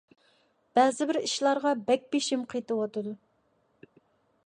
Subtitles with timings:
[0.77, 3.17] بەزىبىر ئىشلارغا بەك بېشىم قېتىۋاتىدۇ.